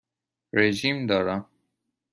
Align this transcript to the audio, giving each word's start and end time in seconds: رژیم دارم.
رژیم 0.53 1.05
دارم. 1.05 1.45